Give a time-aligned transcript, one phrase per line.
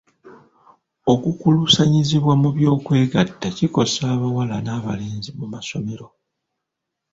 [1.13, 6.05] Okukuluusanyizibwa mu by'okwegatta kikosa abawala n'abalenzi mu masomero.